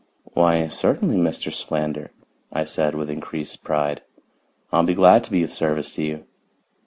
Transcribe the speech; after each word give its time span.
"Why, 0.33 0.67
certainly, 0.67 1.15
Mr. 1.15 1.53
Solander," 1.53 2.09
I 2.51 2.65
said 2.65 2.95
with 2.95 3.07
increased 3.11 3.63
pride. 3.63 4.01
"I'll 4.73 4.81
be 4.81 4.95
glad 4.95 5.23
to 5.25 5.31
be 5.31 5.43
of 5.43 5.53
service 5.53 5.93
to 5.93 6.01
you." 6.01 6.25